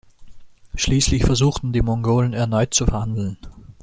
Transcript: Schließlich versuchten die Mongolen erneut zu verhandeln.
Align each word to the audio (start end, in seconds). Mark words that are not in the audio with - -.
Schließlich 0.73 1.25
versuchten 1.25 1.73
die 1.73 1.83
Mongolen 1.83 2.33
erneut 2.33 2.73
zu 2.73 2.85
verhandeln. 2.87 3.37